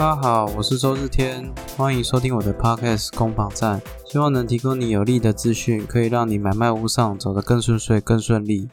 [0.00, 1.44] 大家好，我是周日天，
[1.76, 8.70] 欢迎收听我的 podcast 攻防战，希望能提供你有力的资讯，可以让你买卖屋上走得更顺遂、更顺利。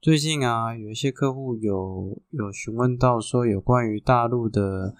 [0.00, 4.96] 最近啊，有一些客户有有询问到说，有关于大陆的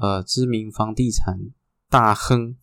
[0.00, 1.36] 呃知名房地产
[1.90, 2.54] 大亨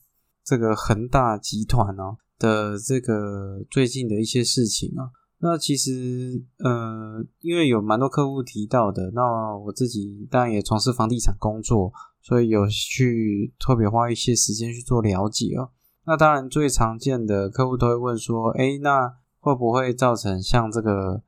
[0.41, 5.11] 这个恒大集团哦的这个最近的一些事情啊。
[5.39, 11.91] 那其实，呃，因为有蛮多客户提到的，那我自己当然也从事房地产工作，
[12.25, 15.69] 所以有去特别花一些时间去做了解哦。
[16.05, 21.21] 那当然最常见的客户都会问说，哎，那会不会造成像这个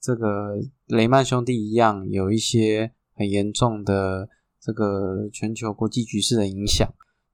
[0.00, 4.28] 这个雷曼兄弟一样，有一些很严重的
[4.60, 6.88] 这个全球国际局势的影响？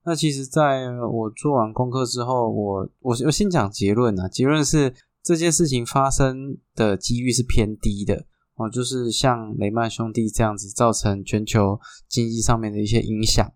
[0.05, 4.95] 那其实，在我做完功课之后，我我我先讲结论啊，结论是。
[5.23, 8.25] 这件事情发生的几率是偏低的
[8.61, 13.50] 哦，就是像雷曼兄弟这样子造成全球经济上面的一些影响。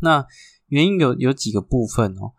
[0.00, 0.26] 那
[0.66, 2.32] 原因有有几个部分哦。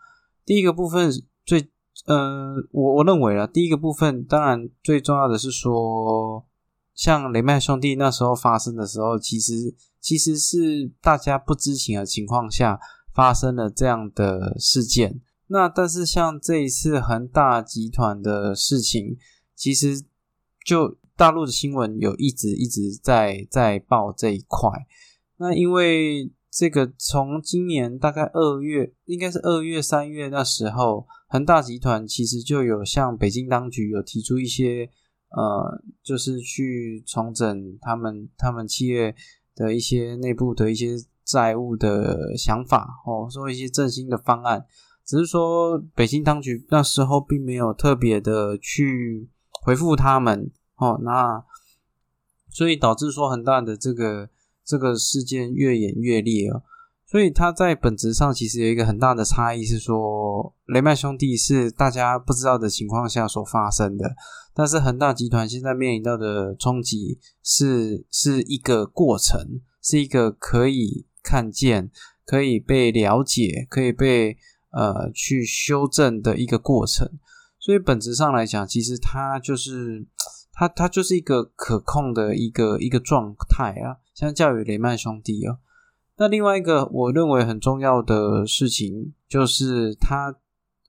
[0.45, 1.11] 第一个部分
[1.45, 1.69] 最
[2.05, 6.45] 呃，我我认为啊，第一个部分当然最重要的是说，
[6.93, 12.79] 像雷曼兄弟那时候发生的时候，其实其实是大家不知情的情况下
[13.13, 15.21] 发生了这样的事件。
[15.47, 19.17] 那但是像这一次恒大集团的事情，
[19.55, 20.03] 其实
[20.65, 24.69] 就大陆的新闻有一直一直在在报这一块。
[25.37, 34.89] 那因为这个从今年大概二月，应该是二月三月那时候，恒大集团其实就有向北京当局有提出一些
[35.29, 39.15] 呃，就是去重整他们他们企业
[39.55, 44.65] 的一些内部的一些债务的想法哦，说一些振兴的方案。
[45.05, 49.27] 只是说，北京当局那时候并没有特别的去
[49.63, 51.43] 回复他们，哦，那
[52.49, 54.29] 所以导致说恒大的这个
[54.63, 56.63] 这个事件越演越烈哦，
[57.05, 64.15] 所以它在本质上其实有一个很大的差异，是说雷曼兄弟是大家不知道的情况下所发生的，
[64.53, 71.91] 但是恒大集团现在面临到的冲击是是一个过程，是一个可以看见、
[72.25, 74.37] 可以被了解、可以被。
[74.75, 77.07] 呃，去修正的一个过程，
[77.59, 80.03] 所以本质上来讲，其实它就是
[80.53, 85.57] 它它就是一个可控的一个一个状态啊，相较于雷曼兄弟啊。
[86.17, 90.35] 那另外一个我认为很重要的事情，就是它，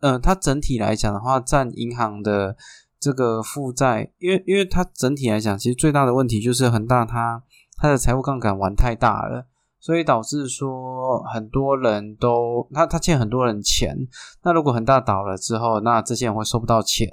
[0.01, 2.57] 呃，它整体来讲的话，占银行的
[3.01, 7.43] 这个负债，因为因为它整体来讲，其实最大的问题就是恒大它
[7.77, 9.47] 它的财务杠杆玩太大了。
[9.81, 13.95] 所以导致说很多人都他他欠很多人钱，
[14.43, 17.07] 那如果恒大倒了之后，那这些人会收不到钱，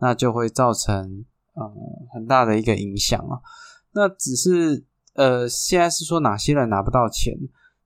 [0.00, 1.24] 那就会造成
[1.56, 1.72] 呃
[2.14, 3.42] 很大的一个影响啊。
[3.92, 4.84] 那只是
[5.14, 7.34] 呃现在是说哪些人拿不到钱？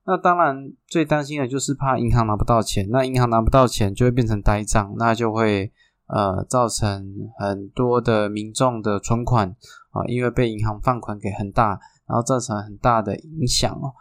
[0.04, 5.72] 那当然最担心的就是怕银行拿不到钱，那银行拿不到钱就会变成呆账，那就会
[6.06, 9.54] 呃造成很多的民众的存款
[9.90, 13.92] 啊，因为被银行放款给很大，然后造成很大的影响哦。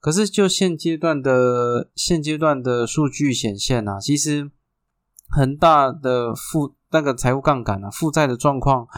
[0.00, 4.50] 可是，就现阶段的现阶段的数据显现啊，其实
[5.28, 8.88] 恒大的负那个财务杠杆啊，负债的状况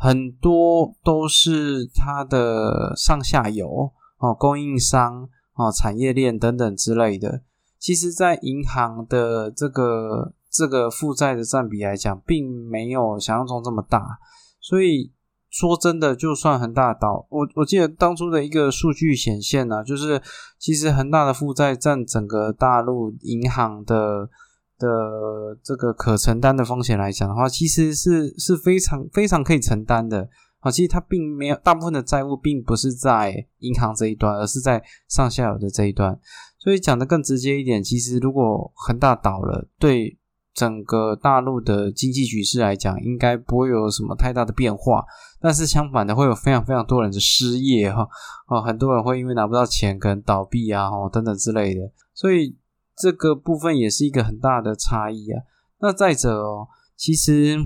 [0.00, 7.42] 很多都是它的上下游哦，供应商哦，产业链等等之类的。
[7.78, 14.18] 其实，在银行的这个这个负债的占比来讲，并没有想象中这么大，
[14.60, 15.12] 所以。
[15.52, 20.22] 说真的，就算恒大倒，我我记得当初的一个数据显现呢，就是
[20.60, 24.30] 其实恒大的负债占整个大陆银行的
[24.80, 30.70] 的这个可承担的风险来讲的话，其实是是非常非常可以承担的啊。
[30.70, 36.18] 其实它并没有大部分的债务并不是在银行这一端，而是在上下游的这一端。
[36.58, 40.16] 所以讲的更直接一点，其实如果恒大倒了，对。
[40.52, 45.02] 整个大陆的经济局势来讲，应该不会有什么太大的变化，
[45.40, 48.06] 但是相反的，会有非常非常多人的失业哈，
[48.48, 51.82] 哦，很多人会因为拿不到钱，可能倒闭啊，哦，等等之类的，
[52.14, 52.54] 所以
[53.00, 55.42] 这个部分也是一个很大的差异啊。
[55.80, 57.56] 那再者哦，其实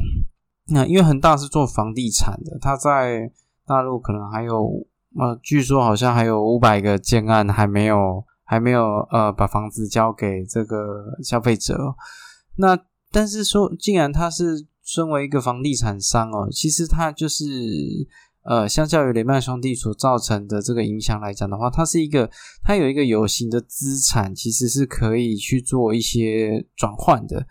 [0.69, 3.33] 那因为恒大是做房地产的，他在
[3.67, 4.87] 大陆可能还有
[5.19, 11.95] 呃，据说好像还有五百个建案还没有还没有呃把房子交给这个消费者。
[12.57, 12.79] 那
[13.11, 17.45] 但是说，既然他是身为一个房地产商哦，其实他就是
[18.45, 22.31] 呃，相较于雷曼兄弟所造成的这个影响来讲的话，它是一个，
[22.63, 27.47] 它有一个有形的资产，其实是可以去做一些转换的。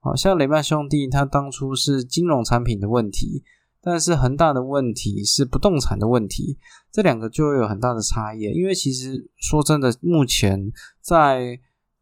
[0.00, 3.42] 好像雷曼兄弟，他当初是金融产品的问题，
[3.82, 6.56] 但是恒大的问题是不动产的问题，
[6.90, 8.42] 这两个就会有很大的差异。
[8.42, 10.72] 因为其实说真的，目前
[11.02, 11.58] 在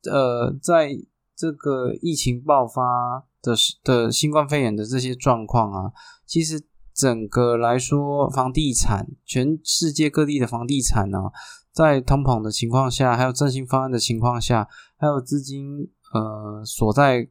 [0.08, 0.90] 呃在
[1.34, 5.92] 这个疫情爆发的的新冠肺炎的这些状况啊，
[6.26, 6.62] 其实
[6.96, 11.18] 整个来说，房地产全世界各地的房地产呢，
[11.72, 14.66] 在通膨的情况下，还有振兴方案的情况下，
[14.96, 17.28] 还有资金呃所在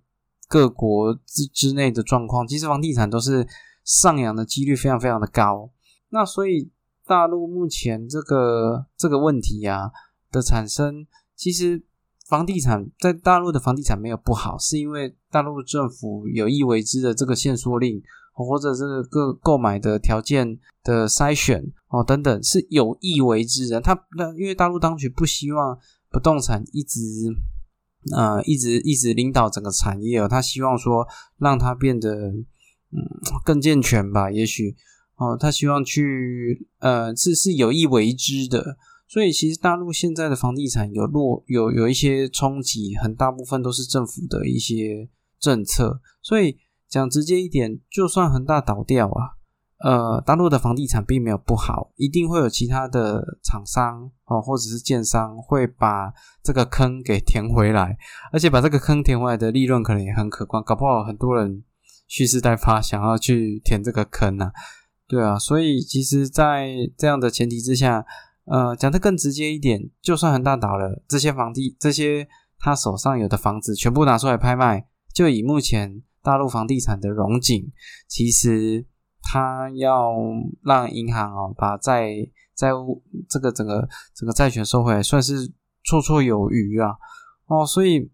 [0.48, 3.48] 各国之之内的状况，其实房地产都是。
[3.88, 5.70] 上扬的几率非常非常的高，
[6.10, 6.72] 那所以
[7.06, 9.92] 大陆目前这个这个问题呀
[10.32, 11.84] 的产生，其实
[12.28, 18.02] 房地产在大陆的房地产没有不好，是因为大陆政府有意为之的这个限缩令，
[18.44, 23.80] 或者这个购买的条件的筛选哦等等是有意为之的。
[23.80, 25.78] 他那因为大陆当局不希望
[26.12, 27.00] 不动产一直
[28.16, 32.34] 呃一直一直领导整个产业哦，他希望说让它变得。
[32.92, 33.02] 嗯，
[33.44, 34.74] 更健全吧，也许
[35.18, 45.10] 哦，他希望去呃，是是有意为之的，所以其实大陆现在的房地产有落有有一些冲击，很大部分都是政府的一些
[45.42, 46.58] 政策，所以
[46.90, 49.36] 讲直接一点，就算恒大倒掉啊，
[49.80, 57.98] 呃，大陆的房地产并没有不好，一定会有其他的厂商哦，或者是建商会把这个坑给填回来，
[58.32, 61.64] 而且把这个坑填回来的利润可能也很可观，搞不好很多人。
[62.08, 64.52] 蓄势待发，想要去填这个坑呢？
[65.08, 68.06] 对啊，所以其实，在这样的前提之下，
[68.46, 72.28] 呃，讲的更直接一点，就算恒大倒了，这些房地，这些
[72.60, 74.86] 他手上有的房子全部拿出来拍卖，
[75.16, 77.72] 就以目前大陆房地产的融景，
[78.10, 78.86] 其实
[79.22, 80.12] 他要
[80.64, 82.16] 让银行哦把债
[82.56, 85.48] 债务这个整个整个债权收回来，算是
[85.86, 86.96] 绰绰有余啊。
[87.46, 88.10] 哦，所以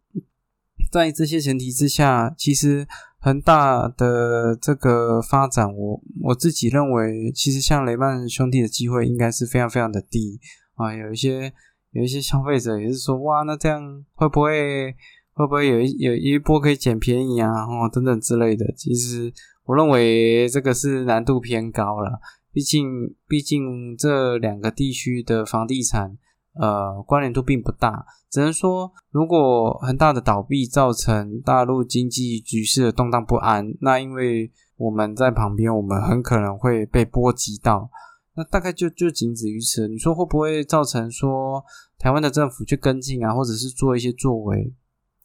[0.92, 2.86] 在这些前提之下，其实。
[3.24, 10.40] 恒大的这个发展，我我自己认为，其实像雷曼兄弟的机会应该是非常非常的低
[10.74, 10.92] 啊。
[10.92, 11.54] 有一些
[11.92, 14.96] 有一些消费者也是说，哇，那这样会不会
[15.42, 17.50] 会不会有一有一波可以捡便宜啊？
[17.66, 18.72] 哦，等等之类的。
[18.78, 19.34] 其实
[19.66, 22.20] 我认为这个是难度偏高了，
[22.54, 26.18] 毕竟毕竟这两个地区的房地产。
[26.54, 37.90] 呃，关联度并不大，只能说，如果恒大的倒闭造成大陆经济局势的动荡不安，那因为我们在旁边，我们很可能会被波及到，
[38.36, 39.88] 那大概就就仅止于此。
[39.88, 41.64] 你说会不会造成说
[41.98, 44.74] 台湾的政府去跟进啊，或者是做一些作为？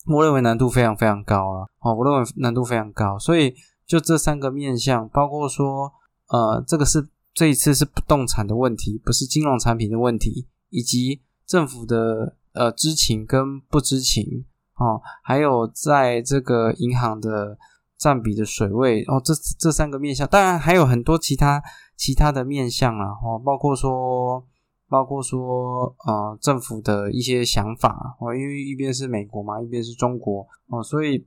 [0.07, 1.69] 我认为难度非常非常高了。
[1.81, 3.55] 哦，我认为难度非常高，所以
[3.87, 5.93] 就这三个面向，包括说，
[6.29, 10.47] 呃，这个是这一次是不动产的问题，不是金融产品的问题。
[10.69, 14.45] 以及政府的呃知情跟不知情
[14.75, 17.57] 哦，还有在这个银行的
[17.97, 21.63] 占比的水位哦，这这三个面向，当然还有很多其他
[21.97, 24.45] 其他的面向啊，哦，包括说
[24.89, 31.27] 包括说呃政府的一些想法哦，因为一边是美国嘛，一边是中国哦，所以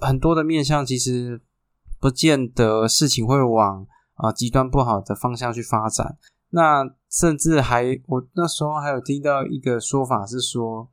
[0.00, 1.40] 很多的面向其实
[2.00, 6.16] 不见得事情会往啊极端不好的方向去发展。
[6.50, 10.88] 那甚至还，我那时候还有听到一个说法是说，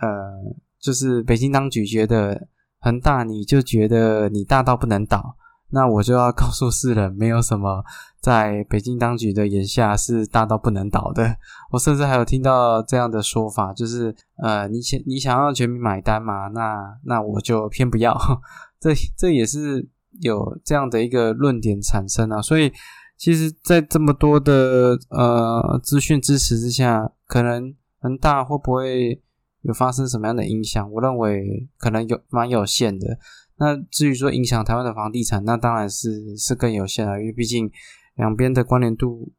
[0.00, 2.48] 呃，就是北京当局觉得
[2.80, 5.36] 恒大，你就觉得你大到不能倒，
[5.70, 7.84] 那我就要告诉世人，没有什么
[8.20, 11.36] 在北京当局的眼下是大到不能倒的。
[11.70, 18.18] 我甚至还有听到这样的说法，就是呃，你想你想要全民买单嘛，那那我就偏不要。
[18.80, 19.88] 这这也是
[20.20, 22.72] 有这样的一个论点产生啊，所以。
[23.20, 29.20] 其实，在这么多的呃资讯支持之下，可能恒大会不会
[29.62, 30.88] 有发生什么样的影响？
[30.92, 33.18] 我认为可能有蛮有限的。
[33.58, 37.70] 那至于说影响台湾的房地产，那当然是是更有限了，因为毕竟
[38.16, 39.32] 两边的关联度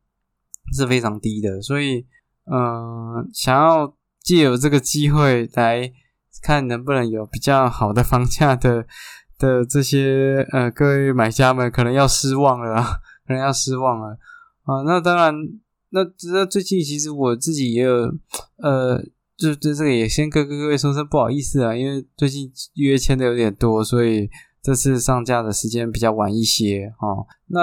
[0.73, 1.61] 是非常低的。
[1.61, 2.05] 所以，
[2.45, 5.91] 嗯，想要借有这个机会来
[6.41, 8.85] 看能不能有比较好的房价的
[9.37, 13.01] 的这些呃各位买家们，可能要失望了。
[13.29, 14.17] 可能要失望了
[14.63, 14.81] 啊！
[14.87, 15.31] 那当然，
[15.89, 15.99] 那
[16.33, 18.11] 那最近其实我自己也有，
[18.57, 18.99] 呃，
[19.39, 24.29] 就就这个也先跟各位说声不好意思啊，因为最近约签的有点多，所以
[24.61, 27.07] 这次上架的时间比较晚一些哈。
[27.47, 27.61] 那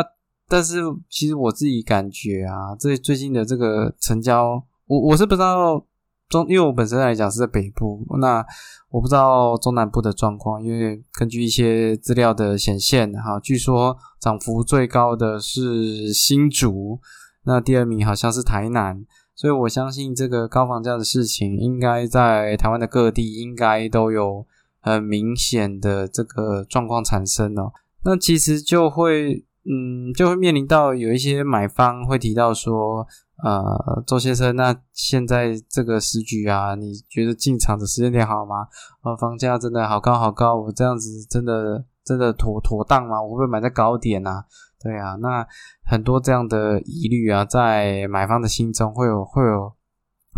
[0.49, 0.81] 但是
[1.11, 5.87] 其实我自己感觉啊，这最近的这个成交，我我是不知道。
[6.29, 8.45] 中，因为我本身来讲是在北部，那
[8.91, 10.61] 我不知道中南部的状况。
[10.61, 16.99] 因为根据一些资料的显现，哈，据说涨幅最高的是新竹，
[17.45, 19.07] 那第二名好像是台南，
[19.37, 24.47] 所以我相信这个高房价的事情，应该在台湾的各地应该都有
[24.81, 27.71] 很明显的这个状况产生哦。
[28.03, 33.07] 那其实就会嗯，就会面临到有一些买方会提到说，
[33.45, 38.69] 呃，周先生，那现在这个时局啊，你觉得进场的时间点好吗？
[39.03, 43.21] 呃，房价真的好高好高，我这样子真的真的妥妥当吗？
[43.21, 44.45] 我会不会买在高点啊？
[44.79, 45.45] 对啊，那
[45.85, 49.73] 很多这样的疑虑啊，在买方的心中会有会有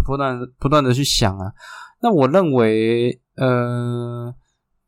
[0.06, 1.52] 不断不断的去想啊。
[2.00, 4.32] 那我认为，呃，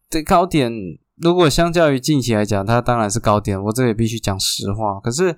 [0.09, 0.73] 这高点
[1.17, 5.01] 如果相较于近期来讲，它当然是高点，我这也必须讲实话。
[5.01, 5.37] 可是，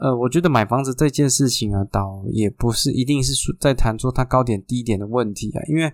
[0.00, 5.90] 呃，我觉得买房子这件事情啊，倒也不是一定是在谈说它高点低点的问题啊，因为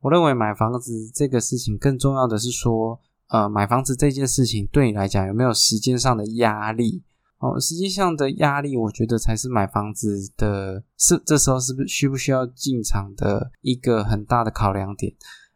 [0.00, 3.00] 我认为买房子这个事情更重要的是说。
[3.34, 7.02] 呃，买房子这件事情对你来讲有没有时间上的压力？
[7.38, 15.12] 哦，实际上的压力，我觉得才是买房子的，是这时候是不是需不需要进场的一个很大的考量点？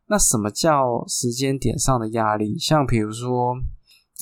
[0.09, 2.59] 那什么叫时间点上的压力？
[2.59, 3.55] 像比如说，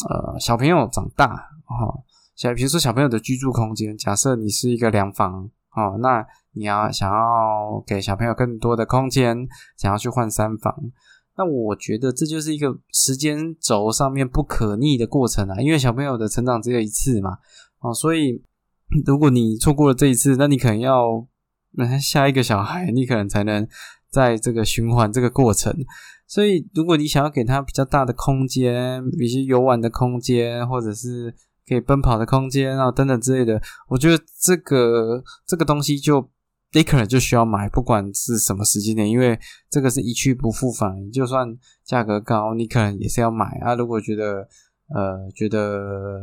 [0.06, 1.28] 呃，小朋友长大，
[1.64, 2.04] 哈，
[2.36, 6.22] 小比如说小朋友的居住空间，假设你是一个两房，哦，那
[6.52, 9.48] 你要想要给小朋友更多的空间，
[9.78, 10.92] 想要去换三房。
[11.38, 17.38] 那我觉得这就是一个时间轴上面不可逆的过程啊，因为小朋友的成长只有一次嘛，
[17.80, 18.42] 哦，所以
[19.04, 21.26] 如果你错过了这一次，那你可能要
[21.72, 23.68] 那下一个小孩，你可能才能
[24.10, 25.74] 在这个循环这个过程。
[26.26, 31.34] 所以如果你想要给他比较大的空间，一些游玩的空间，或者是
[31.68, 36.30] 可以奔跑的空间啊等等之类的，我觉得这个这个东西就。
[36.72, 39.38] 你可能就需要买，不管是什么时间点，因为
[39.70, 41.10] 这个是一去不复返。
[41.10, 43.74] 就算价格高，你可能也是要买啊。
[43.74, 44.46] 如果觉得
[44.94, 46.20] 呃觉得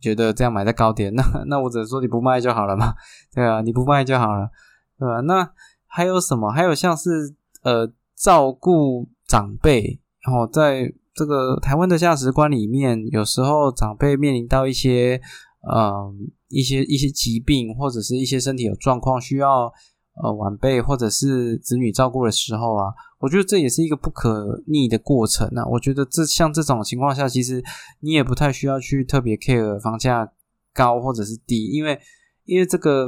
[0.00, 2.94] 觉得这样买在高点，那那我只能说你不卖就好了嘛。
[3.32, 4.50] 对啊，你不卖就好了，
[4.98, 5.20] 对吧？
[5.20, 5.48] 那
[5.86, 6.50] 还有什么？
[6.50, 15.20] 还有像是呃照顾长辈，然后在这个台湾的价值观里面，有时候长辈面临到一些
[15.70, 19.72] 嗯一些一些疾病或者是一些身体有状况需要。
[20.22, 25.64] 呃，晚辈或者是子女照顾的时候啊，我觉得这也是一个不可逆的过程啊。
[25.66, 27.64] 我觉得这像这种情况下，其实
[28.00, 30.30] 你也不太需要去特别 care 房价
[30.74, 31.98] 高或者是低，因为
[32.44, 33.06] 因为这个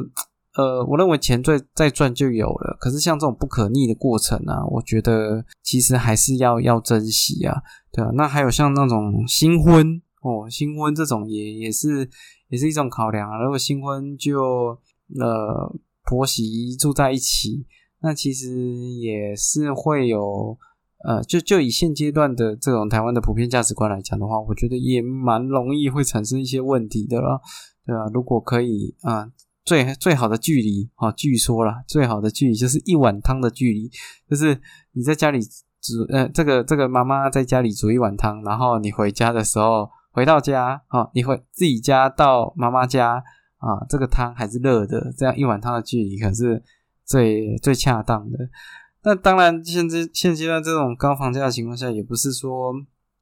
[0.56, 2.74] 呃，我认为钱再再赚就有了。
[2.80, 7.60] 可是像这种不可逆的过程啊，我觉得其实还是要要珍惜啊，
[7.92, 8.10] 对啊。
[8.14, 12.08] 那还有像那种新婚哦，新婚这种也也是
[12.54, 13.42] 也是一种考量啊。
[13.42, 14.78] 如果新婚就
[15.20, 15.74] 呃。
[16.06, 17.64] 婆媳住在一起，
[18.02, 18.50] 那其实
[19.00, 20.54] 也是会有，
[21.02, 27.40] 呃，就就以现阶段的这种台湾的普遍价值观来讲的话，我觉得也蛮容易会产生一些问题的了，
[27.86, 28.04] 对吧？
[28.12, 29.32] 如果可以啊，
[29.64, 33.90] 最最好的距离啊，据说了，最好的距离就是一碗汤的距离，
[34.28, 34.60] 就是
[34.92, 43.22] 你在家里煮，呃，这个这个妈妈在家里煮一碗汤，然后你回家的时候回到家啊，你回自己家到妈妈家。
[43.64, 46.62] 啊，这个汤还是热的，这样一碗汤的距离可是
[47.06, 48.38] 最最恰当的。
[49.02, 52.74] 那当然，现在现阶段这种高房价的情况下，也不是说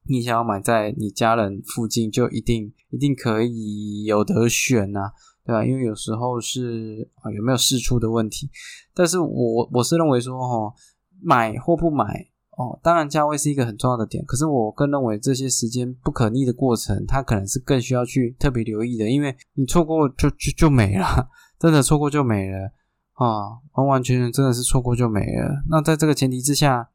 [0.05, 5.13] 你想要买在你家人附近就一定一定可以有得选呐，
[5.45, 5.63] 对吧？
[5.63, 8.49] 因为有时候是啊有没有试出的问题。
[8.93, 10.73] 但是我我是认为说，哈，
[11.21, 12.32] 买或不买。
[12.55, 22.71] 哦，当然价位是一个很重要的点，可是我更认为这些时间不可逆的过程，它可能是更需要去特别留意的，因为你错过就就就没了，真的错过就没了
[23.13, 25.63] 啊，完完全全真的是错过就没了。
[25.67, 26.89] 那在这个前提之下，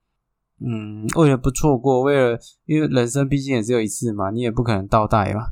[0.60, 5.46] 嗯，为了不错过，为了因为人生毕竟也只有一次嘛，你也不可能倒带嘛，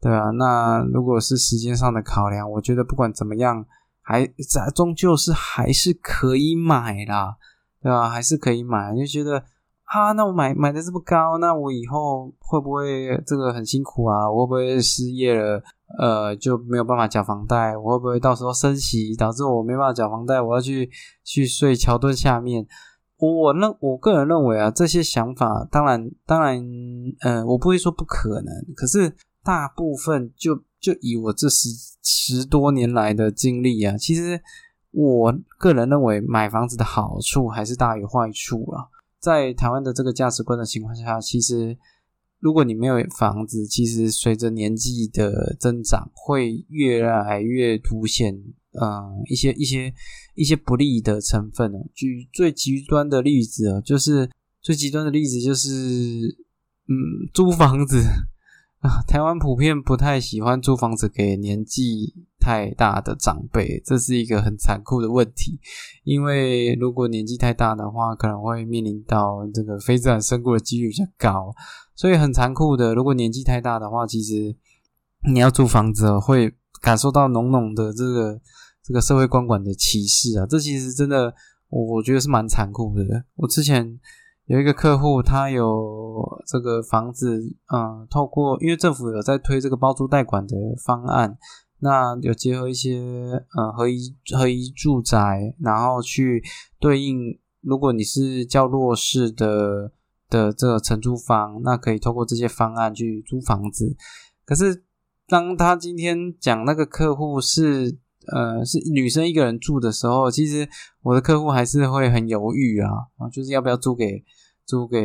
[0.00, 0.30] 对啊。
[0.30, 3.66] 那如果是时间上的考量，我觉得不管怎么样，
[4.00, 4.26] 还
[4.74, 7.36] 终究是还是可以买啦。
[7.82, 8.10] 对吧？
[8.10, 9.42] 还是可以买，就觉得
[9.84, 14.30] 啊，那我买买的这么高，那我以后会不会这个很辛苦啊？
[14.30, 15.62] 我会不会失业了？
[15.98, 17.76] 呃，就没有办法缴房贷？
[17.76, 20.40] 我会不会到时候升息，导致我没办法缴房贷？
[20.40, 20.88] 我要去
[21.24, 22.66] 去睡桥墩下面？
[23.18, 26.62] 我认我个人认为啊，这些想法当然当然，
[27.22, 31.68] 嗯，我不会说不可能，可是大部分就就以我这十
[32.02, 34.40] 十多年来的经历啊，其实。
[34.92, 38.88] 我个人认为，买房子的好处还是大于坏处啊。
[39.18, 41.76] 在台湾的这个价值观的情况下，其实
[42.38, 48.34] 如果你没有房子，其实随着年纪的增长，会越来越凸显，
[48.80, 49.92] 嗯，一些一些
[50.34, 51.78] 一些不利的成分呢。
[51.94, 54.30] 举最极端的例子啊，就是
[54.62, 55.68] 最极端的例子就是，
[56.88, 58.02] 嗯，租房子。
[58.80, 65.60] 啊， 台湾普遍不太喜欢租房子给年纪太大的长辈，这是一个很残酷的问题。
[66.02, 71.54] 因为如果年纪太大的话，可能会面临到这个非自然身故的几率比较高，
[71.94, 72.94] 所以很残酷的。
[72.94, 74.56] 如果年纪太大的话，其实
[75.30, 78.40] 你要租房子，会感受到浓浓的这个
[78.82, 81.34] 这个社会观管的歧视啊，这其实真的
[81.68, 83.24] 我我觉得是蛮残酷的。
[83.36, 84.00] 我之前
[84.46, 87.38] 有一个客户，他有这个房子，
[87.72, 91.36] 嗯，透过因为政府有在推这个包租代管的方案。
[91.82, 92.98] 那有结合一些
[93.56, 96.42] 呃合一合一住宅，然后去
[96.78, 99.90] 对应，如果你是较弱势的
[100.28, 103.96] 的这个承租方，那可以透过这些方案去租房子。
[104.44, 104.84] 可是
[105.26, 107.96] 当他今天讲那个客户是
[108.26, 110.68] 呃是女生一个人住的时候，其实
[111.02, 112.90] 我的客户还是会很犹豫，啊，
[113.32, 114.22] 就是要不要租给
[114.66, 114.98] 租给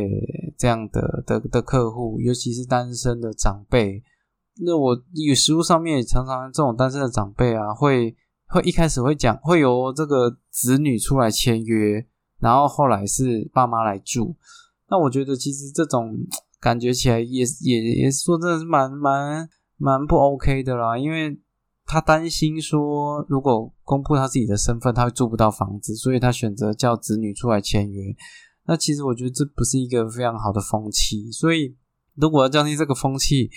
[0.58, 4.03] 这样的的的客户，尤其是单身的长辈。
[4.57, 8.15] 那我与食物上面常常这种单身的长辈啊，会
[8.47, 12.07] 会一开始会讲会由这个子女出来签约，
[12.39, 14.33] 然后后来是爸妈来住。
[14.89, 16.15] 那我觉得其实这种
[16.62, 21.38] 感觉起来也也也说真的是蛮蛮蛮不 OK 的啦，因为
[21.85, 28.15] 他担心说如果公布他自己的身份，他会租不到房子，所以他选择叫子女出来签约。
[28.67, 31.75] 那其实我觉得这不是一个非常好的风气，所以
[32.13, 33.51] 如果要降低这个风气。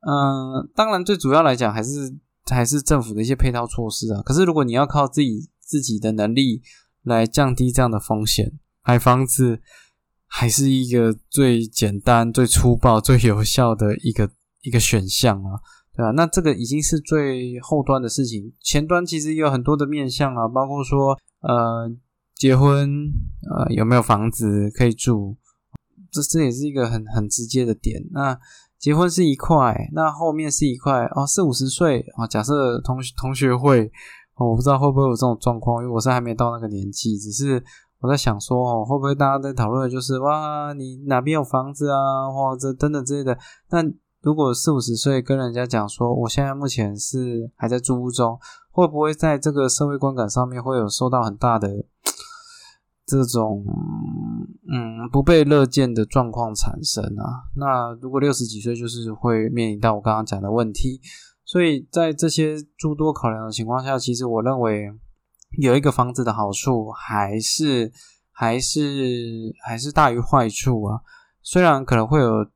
[0.00, 4.22] 嗯，当然，最主要来讲还是还是政府的一些配套措施啊。
[4.22, 6.62] 可是，如果你要靠自己自己的能力
[7.02, 8.52] 来降低这样的风险，
[8.84, 9.60] 买房子
[10.26, 14.30] 还是一个最简单、最粗暴、最有效的一个
[14.62, 15.60] 一个选项啊，
[15.94, 16.12] 对吧？
[16.12, 21.90] 那这个已经是最后端的事情，前端其实也有很多的面向啊，包括说呃
[22.36, 23.10] 结婚
[23.50, 25.36] 呃有没有房子可以住，
[26.12, 28.00] 这这也是一个很很直接的点。
[28.12, 28.38] 那
[28.78, 32.26] 结婚是一块，那后面是一块哦，四五十岁啊。
[32.26, 33.90] 假设同同学会，
[34.36, 37.18] 我不知道会不会有这种状况，因为我是还没到那个年纪。
[37.18, 37.62] 只是
[38.00, 43.36] 我在想说，哦，会不会大家在讨论就是哇，你哪边有房子啊，或者等等之类的。
[43.70, 43.82] 那
[44.22, 48.38] 如果四五十岁跟人家讲说，我现在目前是还在租屋中，
[48.70, 51.68] 会不会在这个社会观感上面会有受到很大的？
[53.06, 53.64] 这种
[54.70, 61.00] 嗯不被乐见的状况产生啊，那如果六十几岁，就是会面临到我刚刚讲的问题。
[61.44, 64.92] 所以在这些诸多考量的情况下，其实我认为
[65.58, 67.90] 有一个房子的好处，还是
[68.30, 71.00] 还是还是大于坏处啊。
[71.42, 72.46] 虽然可能会有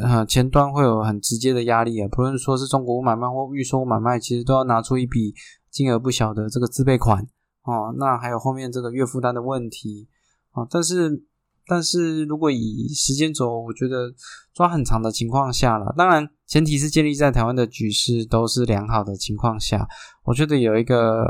[0.00, 5.34] 呃前端会有很直接的压力啊，不论说是中国买卖或预售买卖，其实都要拿出一笔
[5.72, 7.26] 金额不小的这个自备款。
[7.64, 10.08] 哦，那还有后面这个月负担的问题
[10.52, 11.24] 啊，但是
[11.68, 14.10] 但是如果以时间轴，我觉得
[14.54, 19.86] 抓很长的情况下了，当然前提是建立在台湾的局势都是良好的情况下，
[20.24, 21.22] 我觉得有一个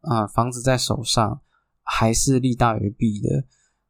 [0.00, 1.40] 啊房子在手上
[1.82, 3.44] 还是利大于弊的。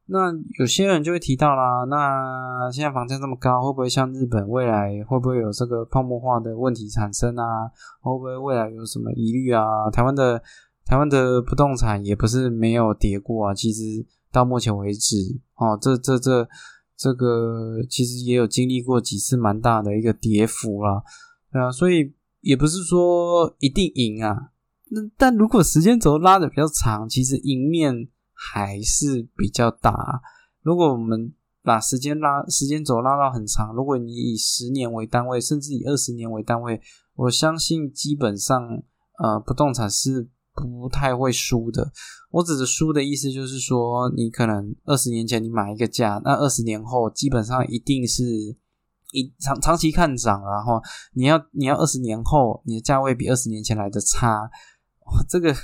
[0.07, 7.71] 那有些人就会提到啦，那现在房价这么高，会不会像日本未来会不会有这个泡沫化的问题产生啊？
[8.01, 9.63] 会不会未来有什么疑虑啊？
[9.93, 10.43] 台湾的。
[10.85, 15.17] 台湾的不动产也不是没有跌过啊，其实到目前为止，
[15.57, 16.49] 哦，这这这
[16.97, 21.03] 这个其实也有经历过几次蛮大的一个跌幅啦，
[21.53, 24.53] 对啊，所以也不是说一定赢啊。
[24.91, 30.23] 那但如果时间轴拉的比较长，其实赢面还是比较大。
[30.63, 36.81] 如果我们把时间拉时间轴拉到很长，如果你以十年为单位，甚至以二十年为单位，
[37.15, 38.83] 我相信基本上
[39.19, 40.31] 呃不动产是。
[40.55, 41.91] 不太会输的，
[42.31, 48.23] 我指的输的意思就是说，你可能二十年前你买一个价，那二十年后基本上一定是
[49.13, 50.81] 一长长期看涨然后
[51.15, 54.51] 你要你要二十年后你的价位比二十年前来的差，
[55.27, 55.57] 这个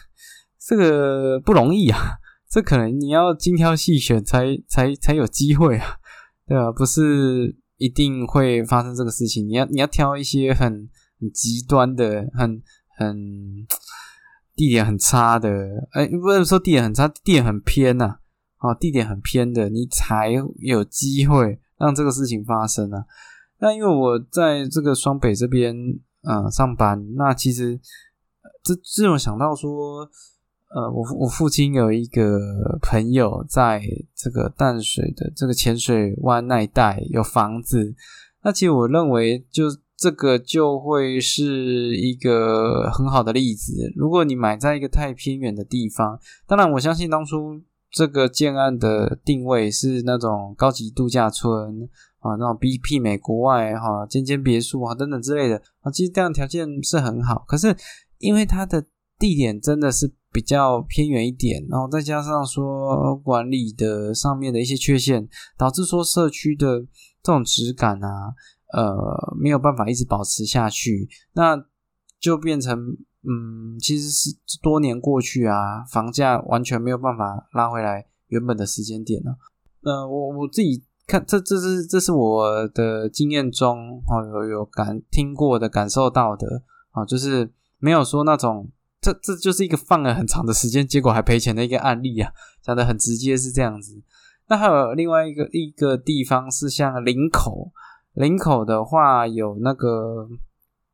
[0.58, 5.98] 这个不容易啊，这可能你要精挑细选才才才有机会啊，
[6.46, 6.72] 对吧？
[6.72, 10.88] 不是一定会发生这个事情，你要你要挑一些很
[11.20, 12.62] 很极端的，很
[12.96, 13.66] 很。
[14.58, 15.48] 地点很差的，
[15.92, 18.16] 哎，不能说地点很差，地点很偏呐，
[18.58, 23.04] 哦，地点很偏的，你才有机会让这个事情发生啊。
[23.60, 25.72] 那因为我在这个双北这边，
[26.28, 27.78] 嗯，上班，那其实
[28.64, 30.00] 这这种想到说，
[30.74, 32.40] 呃，我我父亲有一个
[32.82, 33.80] 朋友在
[34.16, 37.94] 这个淡水的这个浅水湾那一带有房子，
[38.42, 39.66] 那其实我认为就。
[39.98, 43.92] 这个就会是一个很好的例子。
[43.96, 51.50] 如果你买在一个太偏远的地方，当然我相信当初这个建案的定位是那种高级度假村
[52.20, 57.44] 啊，那种比媲美国外哈，尖尖别墅啊等等之类的啊，其实这样条件是很好。
[57.48, 57.76] 可是
[58.18, 58.84] 因为它的
[59.18, 66.82] 地点真的是比较偏远一点，然后再加上说管理的上面的一些缺陷，导致说社区的
[67.20, 68.32] 这种质感啊。
[68.72, 71.08] 呃，没有办法一直保持下去。
[71.32, 71.64] 那
[72.20, 79.36] 就变成嗯，其实是多年过去啊，房价完全没有办法拉回来原本的时间点了。
[79.82, 94.02] 呃，我我自己看，这这是这是我的经验中哦，有有感听过的、感受到的啊，就是没有说那种这这就是一个放了很长的时间，结果还赔钱的一个案例啊，讲的很直接是这样子。
[94.48, 97.70] 那还有另外一个一个地方是像林口，
[98.14, 100.28] 林口的话有那个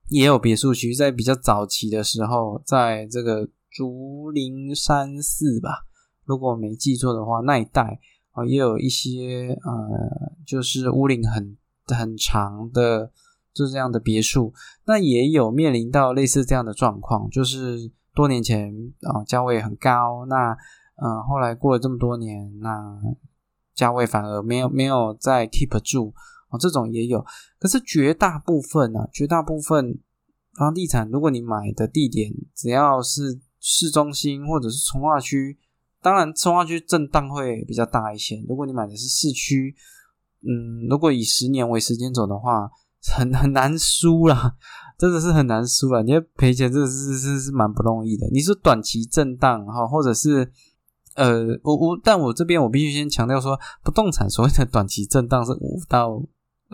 [0.09, 5.87] 也有别墅区，在比较早期的时候，在这个竹林山寺吧，
[6.25, 7.99] 如果我没记错的话，那一带
[8.33, 13.11] 啊也有一些呃，就是屋龄很很长的
[13.55, 14.53] 就这样的别墅，
[14.85, 20.57] 那也有面临到类似这样的状况，就是多年前啊价位很高，那
[20.97, 23.01] 嗯后来过了这么多年，那
[23.75, 26.13] 价位反而没有没有再 keep 住
[26.59, 27.25] 这种也有。
[27.59, 29.99] 可是绝大部分呢，绝大部分
[30.55, 35.59] 房地产，如果你买的地点只要是市中心或者是从化区，
[36.03, 38.45] 当然从化区震荡会比较大一些。
[38.49, 39.75] 如果你买的是市区，
[40.43, 42.71] 嗯，如果以十年为时间走的话，
[43.17, 44.57] 很很难输了，
[44.99, 46.03] 真的是很难输了。
[46.03, 48.27] 你要赔钱，真的是是是蛮不容易的。
[48.33, 50.53] 你说短期震荡哈，或者是。
[51.17, 56.21] 呃，我我，但我这边我必须先强调说，不动产所谓的短期震荡是五到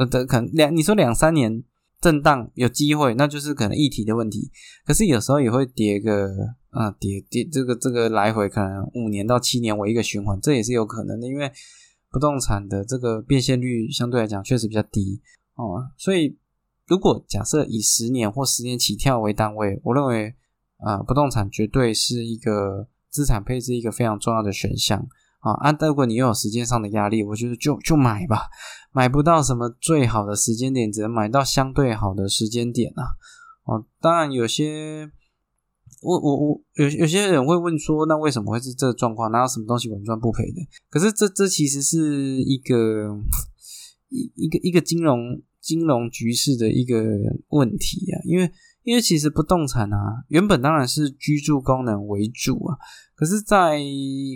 [0.06, 1.62] 呃可能两，你说两三年
[2.00, 4.50] 震荡有机会，那就是可能议题的问题。
[4.84, 6.28] 可是有时候也会跌个，
[6.70, 11.50] 啊，跌跌这个这个来回可能五年到七年为一个循环，这也是有可能的，因为
[12.10, 15.20] 不动产的这个变现率相对来讲确实比较低
[15.54, 15.86] 哦。
[15.96, 16.36] 所以
[16.86, 20.34] 如果假设以十年或十年起跳为单位，我认为
[20.78, 22.88] 啊，不动产绝对是一个。
[23.10, 25.04] 资产配置一个非常重要的选项
[25.40, 25.50] 啊！
[25.54, 28.42] 啊，如果你又有时间上的压力，我觉得就就买吧。
[28.92, 33.02] 买不到什么最好的时间点，只能买到相对好的时间点啊！
[33.64, 35.10] 哦，当然有些，
[36.02, 39.30] 我我我有有些人会问说，那为什么会是这个状况？
[39.30, 40.60] 哪有什么东西稳赚不赔的？
[40.88, 43.16] 可是这这其实是一个
[44.08, 47.02] 一一个一个金融金融局势的一个
[47.48, 48.50] 问题啊，因为。
[48.82, 52.78] 因为其实不动产啊，原本当然是居住功能为主啊，
[53.14, 53.78] 可是，在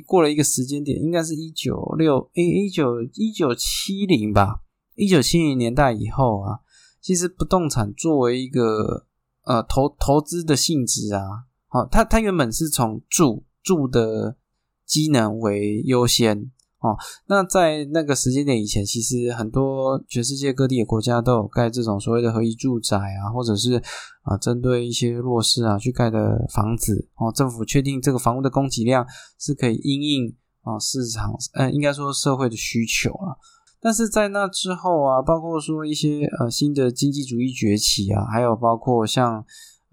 [0.06, 4.60] 过了一个时间点，应该是一九六诶一九一九七零吧，
[4.96, 6.58] 一九七零年代以后啊，
[7.00, 9.06] 其实不动产作为一个
[9.44, 11.26] 呃投投资的性质啊，
[11.68, 14.36] 好，它它原本是从住住的
[14.84, 16.50] 机能为优先。
[16.84, 16.94] 哦，
[17.28, 23.82] 那在那个时间点以前，其实很多全世界各地的国家都有盖这种所谓的合一住宅啊，或者是
[24.20, 27.08] 啊针对一些弱势啊去盖的房子。
[27.16, 29.06] 哦，政府确定这个房屋的供给量
[29.40, 33.38] 是可以因应啊市场，呃，应该说社会的需求了。
[33.80, 39.42] 但是在那之后啊，包括说一些呃新的经济主义崛起啊，还有包括像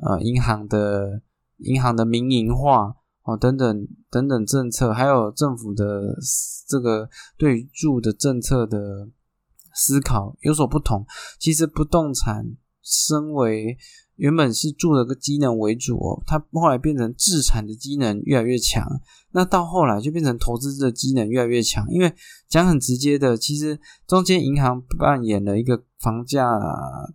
[0.06, 1.22] 呃银行的
[1.60, 2.98] 银行的民营化。
[3.24, 6.18] 哦，等等等等政策，还有政府的
[6.68, 7.08] 这个
[7.38, 9.08] 对于住的政策的
[9.76, 11.06] 思考有所不同。
[11.40, 12.46] 其实不动产
[12.84, 13.78] 身为
[14.16, 18.84] 原本是住的个机能为主哦，它后来变成自产的机能越来越强。
[19.34, 21.86] 那到后来就变成投资的机能越来越强。
[21.90, 22.12] 因为
[22.50, 26.44] 讲很直接的，其实中间银行扮演了一个房价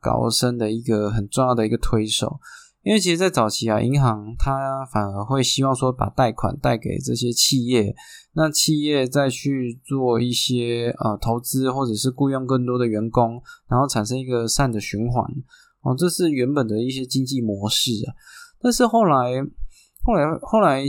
[0.01, 2.39] 高升的一个很重要的一个推手。
[2.87, 7.93] 因为其实，在早期啊，银行它反而会希望说，把贷款贷给这些企业，
[8.35, 15.25] 那企业再去做一些呃投资，或者是雇佣更多的员工，然后产生一个善的循环
[15.83, 18.15] 哦，这是原本的一些经济模式啊。
[18.63, 19.45] 但是后来，
[20.05, 20.85] 后来，后来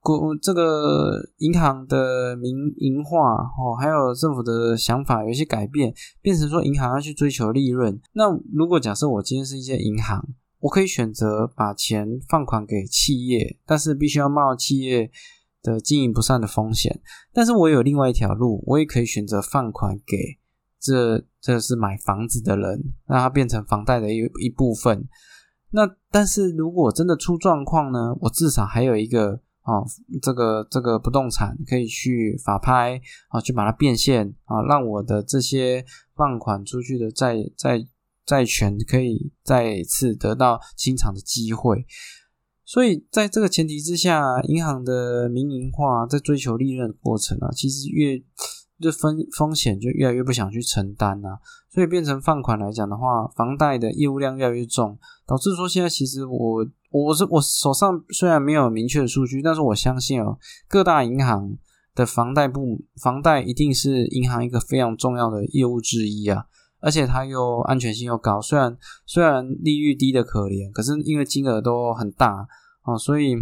[0.00, 7.96] 国这个银行的民营化哦，还有政府的想法有一些改变，变成说银行要去追求利润。
[8.14, 10.26] 那如果假设我今天是一些银行，
[10.60, 15.08] 我可以选择把钱放款给企业，但是必须要冒企业
[15.62, 17.00] 的经营不善的风险。
[17.32, 20.38] 但是我有另外一条路，我也可以选择放款给
[20.80, 25.06] 这这是买房子的人，让它变成房贷的一一部分。
[25.70, 28.16] 那但是如果真的出状况呢？
[28.22, 29.84] 我至少还有一个啊，
[30.20, 35.84] 这个这个不动产可以去法拍啊，去把它变现啊，让我的这些
[36.16, 37.86] 放款出去的债债。
[38.28, 41.86] 债权可以再次得到清偿的机会，
[42.62, 48.22] 所以在这个前提之下，银行的民营化在追求利润的过程啊，其实越
[48.78, 51.38] 这风风险就越来越不想去承担啊，
[51.70, 60.38] 所以变成放款来讲的话，房贷的业务量越来越重，导致说现在其实我我是我手上虽然没有明确的数据，但是我相信哦，
[60.68, 61.56] 各大银行
[61.94, 66.44] 的房贷部房贷一定是银行一个非常重要的业务之一啊。
[66.80, 68.40] 而且它又安全性又高。
[68.40, 72.46] 虽然虽然利率低的可怜，可是因为金额都很大
[72.84, 73.36] 哦，所以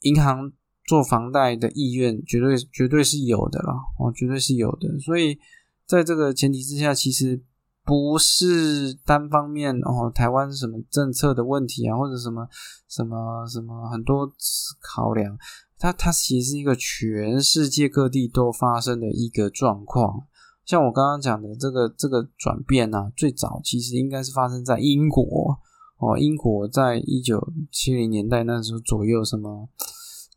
[0.00, 0.52] 银行
[0.84, 4.98] 做房贷的意愿绝对绝对是有的了哦，绝对是有的。
[5.00, 5.38] 所以
[5.86, 7.42] 在这个前提之下，其实。
[7.84, 12.46] 不是单方面哦，台湾什么政策的问题啊，或者什么
[12.86, 14.30] 什么什么很多
[14.78, 15.38] 考量，
[15.78, 20.26] 它它其实是一个全世界各地都发生的一个状况。
[20.68, 25.58] 像我刚刚讲的这个这个转变呢，最早其实应该是发生在英国
[25.96, 29.66] 哦，英国在一九七零年代那时候左右，什么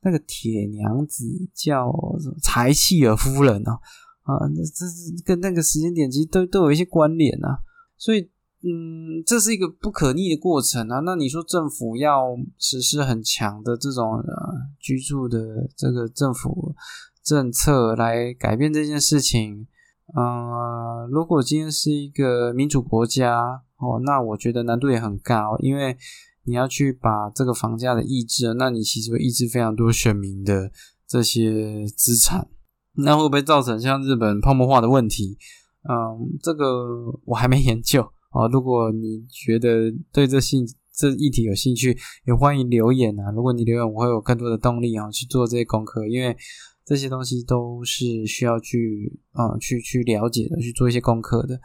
[0.01, 1.93] 那个铁娘子叫
[2.41, 3.77] 柴契尔夫人啊。
[4.23, 7.57] 啊，这这是跟那个时间点其实都都有一些关联啊，
[7.97, 8.21] 所以
[8.61, 10.99] 嗯，这是一个不可逆的过程啊。
[10.99, 16.73] 那你说政府要实施很强的这种呃居住的这个政府
[17.23, 19.67] 政策来改变这件事情，
[20.15, 25.95] 嗯，如果今天是一个民主国家哦，那我觉得难度也很高，因为
[26.43, 30.71] 你要去把这个房价的抑制，那你其实会抑制非常多选民的
[31.07, 32.47] 这些资产。
[32.93, 35.37] 那会不会造成像日本泡沫化的问题？
[35.89, 36.65] 嗯，这个
[37.23, 38.47] 我还没研究啊。
[38.51, 43.31] 如果你觉得对这兴这议题有兴趣，也欢迎留言啊。
[43.31, 46.35] 如果你留言，我会有更多的动力啊去做这些功课，因为
[46.85, 51.59] 这些东西都是需要去啊去去了解的，去做一些功课的。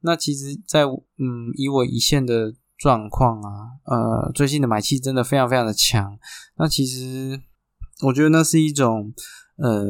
[0.00, 3.50] 那其实，在嗯以我一线的状况啊，
[3.84, 6.18] 呃，最近的买气真的非常非常的强。
[6.56, 7.40] 那其实
[8.06, 9.12] 我觉得那是一种。
[9.60, 9.84] 呃，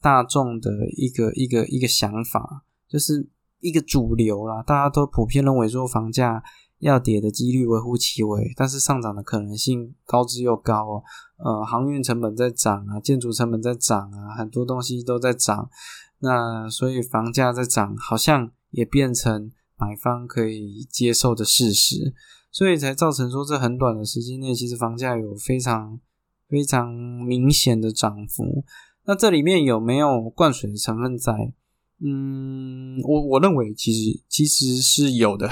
[0.00, 6.42] 大众的一个一个一个想法，就是一个主流啦，大家都普遍认为说房价
[6.80, 11.04] 要跌的几率微乎其微，但是上涨的可能性高之又高哦。
[11.44, 15.68] 呃，航运成本在涨啊，建筑成本在涨啊，很多东西都在涨，
[16.20, 22.14] 那所以房价在涨，好像也变成买方可以接受的事实，
[22.50, 25.98] 所以才造成说这很短的时间内，其实房价有非常
[26.48, 28.64] 非常明显的涨幅。
[29.04, 31.32] 那这里面有没有灌水的成分在？
[32.04, 35.48] 嗯，我我认为其实其实是有的，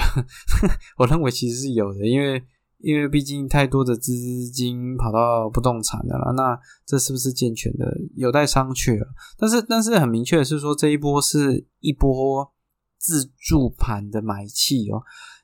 [0.99, 2.41] 我认为其实是有的，因为
[2.83, 4.13] 因为毕竟太多的资
[4.49, 8.99] 金跑到不动产的了，那这是不是健全的有待商榷。
[9.37, 12.51] 但是但是很明确的是说，这一波是一波
[12.97, 15.01] 自助盘的买气哦。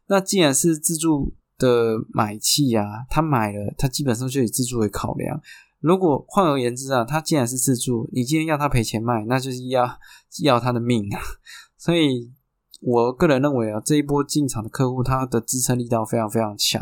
[0.08, 5.42] 那既然是自助的买气啊，他买了，他基本上就以自助为考量。
[5.80, 9.88] 如果换而言之啊，他既然是自助，你今天要他赔钱卖，那就是要
[10.44, 11.20] 要他的命啊。
[11.78, 12.34] 所以，
[12.82, 16.82] 我个人认为啊，这一波进场的客户，他的支撑力道非常非常强。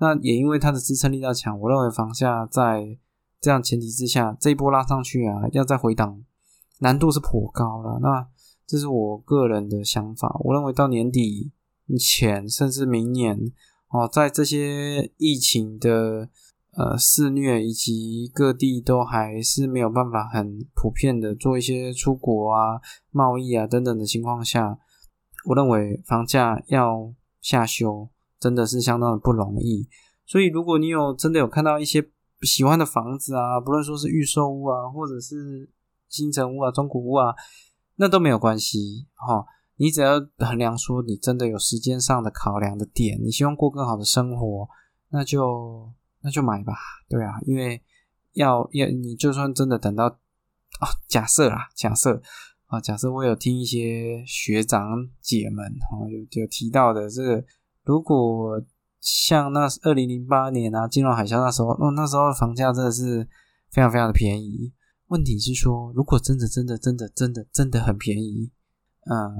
[0.00, 2.98] 那也因为它的支撑力道强，我认为房价在
[3.40, 6.24] 这样前提之下，这一波拉上去啊，要再回档
[6.80, 8.00] 难度是颇高了。
[8.02, 8.26] 那
[8.66, 10.36] 这是我个人的想法。
[10.40, 11.52] 我认为到年底
[11.96, 13.52] 前，甚至明年
[13.90, 16.30] 哦，在这些疫情的。
[16.72, 24.78] 呃，肆虐以及各地都还是没有办法很普遍的做一些出国啊、贸易啊等等的情况下，
[25.46, 28.08] 我认为房价要下修
[28.40, 29.88] 真的是相当的不容易。
[30.26, 32.10] 所以，如果你有真的有看到一些
[32.42, 35.70] 喜欢的房子啊，不论说是预售屋啊，或者是
[36.08, 37.34] 新城屋啊、中古屋啊，
[37.96, 39.44] 那都没有关系哈。
[39.76, 44.68] 你只要衡量说你真的有时间上的考量的点，你希望过更好的生活，
[45.10, 45.92] 那就。
[46.22, 46.74] 那就买吧，
[47.08, 47.82] 对啊，因为
[48.34, 52.20] 要要你就算真的等到啊，假设啦，假设
[52.66, 57.42] 啊，假设我有听一些学长姐们哈，有有提到的这个，
[57.90, 58.62] 如果
[59.00, 63.26] 像那二零零八年啊，金融海啸那时候，哦，那时候房价真的是
[63.72, 64.72] 非常非常的便宜。
[65.08, 68.52] 问题是说，如果真的真的真的真的真的很便宜，
[69.06, 69.34] 呃，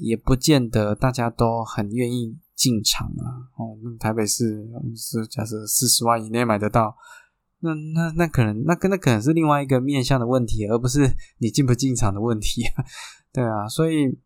[0.00, 2.38] 也不见得大家都很愿意。
[2.56, 4.64] 进场啊，哦，那台北市
[4.96, 6.96] 是假设四十万以内买得到，
[7.58, 11.00] 那那那可能那跟那可能是另外一个面向的问题，而不是
[11.38, 12.62] 你进不进场的问题，
[13.34, 14.16] 对啊，所以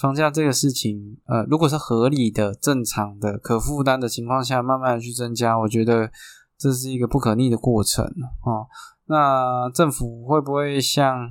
[0.00, 6.10] 房价这个事情，呃，如果是合理的、正常的、可负担的情况下，慢慢的去增加，我觉得
[6.56, 8.04] 这是一个不可逆的过程
[8.44, 8.66] 哦。
[9.06, 11.28] 那政府会不会像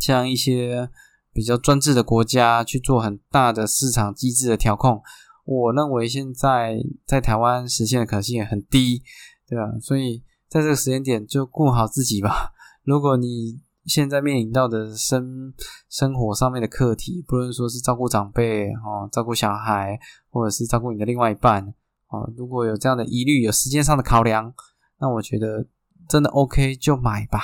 [0.00, 0.90] 像一些
[1.32, 5.00] 比较专制的国家去做很大的市场机制的调控？
[5.44, 9.02] 我认为现在在台湾实现的可能性也很低，
[9.48, 9.78] 对吧？
[9.80, 12.52] 所以在这个时间点就顾好自己吧。
[12.82, 15.52] 如果你现在面临到的生
[15.88, 19.98] 生活上面的课题，不论说是照顾长辈哦，照顾小孩，
[20.30, 21.66] 或者是照顾你的另外一半
[22.08, 24.52] 哦，如果有这样的疑虑，有时间上的考量，
[24.98, 25.66] 那我觉得
[26.08, 27.40] 真的 OK 就买吧，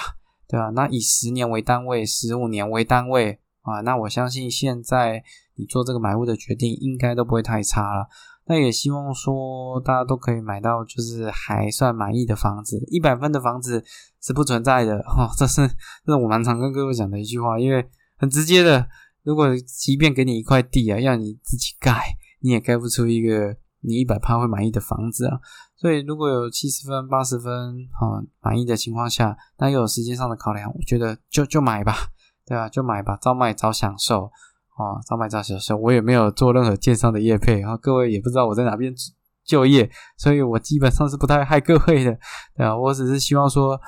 [0.47, 0.71] 对吧？
[0.71, 8.09] 那以十年为单位，十五年为单位啊，那我相信现在你做这个买屋的决定应该都不会太差了。
[8.49, 13.85] 那也希望说大家都可以买到就是还算满意的房子，一百分的房子
[14.27, 15.69] 是不存在的哈，这是
[16.05, 18.89] 这是我蛮常跟各位讲的一句话，因为很直接的，
[19.23, 25.39] 如果即便给你一块地啊，要你自己盖，你也盖不出一个你一百趴会满意的房子啊。
[25.77, 31.95] 所以如果有七十分、八十分哈满意的情况下，那又有时间上的考量，我觉得就就买吧，
[32.45, 32.69] 对吧？
[32.69, 34.31] 就买吧，早买早享受。
[34.77, 38.95] 啊，早买早享受，我也没有做任何电商的业配，然后各位也不知道我在哪边
[39.43, 42.19] 就业，所以我基本上是不太害各位的，
[42.55, 43.81] 对啊，我只是希望说，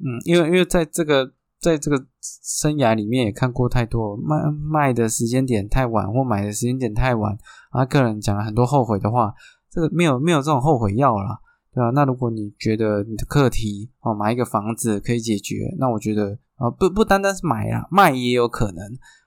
[0.00, 7.36] 嗯，因为因为在这个在这个生涯里面也看过太多卖卖的时间点太晚或买的时间点太晚，
[7.70, 9.34] 啊，个人讲了很多后悔的话，
[9.70, 11.40] 这个没有没有这种后悔药了，
[11.74, 11.90] 对吧？
[11.90, 18.82] 那如果你觉得你的课题哦买一个房子可以解决，那我觉得啊不不单单是买啊卖也有可能。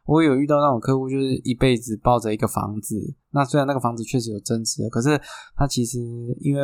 [0.06, 3.16] 我有遇到那种客户，就是一辈子抱着一个房子。
[3.32, 5.20] 那虽然那个房子确实有增值，可是
[5.56, 6.00] 他其实
[6.42, 6.62] 因为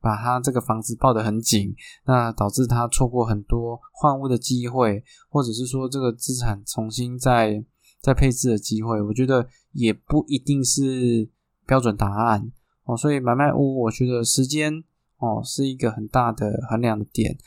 [0.00, 7.64] 把他这个房子抱得很紧，那导致他错过很多换屋的机会，或者是说这个资产重新再
[8.02, 9.00] 再配置的机会。
[9.00, 11.26] 我觉得也不一定是
[11.66, 12.52] 标准答案
[12.84, 12.94] 哦。
[12.94, 14.84] 所以买卖屋，我觉得时间
[15.16, 17.38] 哦是一个很大的衡量的点。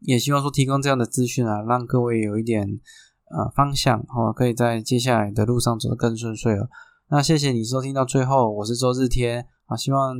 [0.00, 2.80] 也希望说提供这样的资讯啊，让各位有一点。
[3.30, 6.68] 呃，方向哦，可以在接下来的路上走得更顺遂了。
[7.10, 10.16] 那谢谢你收听到最后，我是周日天啊，希望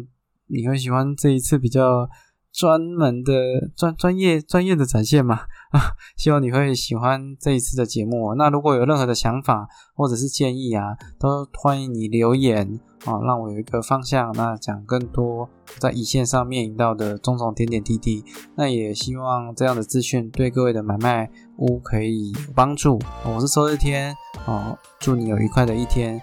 [0.47, 2.09] 你会喜欢这一次比较
[2.53, 3.33] 专门的
[3.77, 5.37] 专专业专业的展现嘛
[5.71, 8.35] 啊，希望你会喜欢这一次的节目。
[8.35, 18.25] 那如果有任何的想法或者是建议啊，都欢迎你留言啊，让我有一个方向，那讲更多在一线上面临到的种种点点滴滴。
[18.57, 21.31] 那也希望这样的资讯对各位的买卖。
[21.59, 24.17] 屋可以有帮助，我是周日天。
[24.47, 26.21] 哦，祝你有愉快的一天，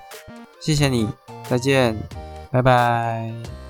[0.60, 1.08] 谢谢你，
[1.50, 1.96] 再见，
[2.52, 3.65] 拜拜。